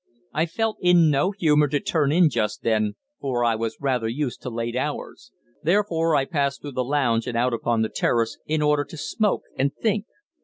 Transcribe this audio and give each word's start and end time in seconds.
I 0.33 0.47
felt 0.47 0.77
in 0.81 1.11
no 1.11 1.29
humour 1.29 1.67
to 1.67 1.79
turn 1.79 2.11
in 2.11 2.31
just 2.31 2.63
then, 2.63 2.95
for 3.19 3.45
I 3.45 3.53
was 3.53 3.77
rather 3.79 4.07
used 4.07 4.41
to 4.41 4.49
late 4.49 4.75
hours; 4.75 5.31
therefore 5.61 6.15
I 6.15 6.25
passed 6.25 6.61
through 6.61 6.71
the 6.71 6.83
lounge 6.83 7.27
and 7.27 7.37
out 7.37 7.53
upon 7.53 7.83
the 7.83 7.89
terrace, 7.89 8.39
in 8.47 8.63
order 8.63 8.83
to 8.83 8.97
smoke 8.97 9.43
and 9.59 9.71
think. 9.75 10.07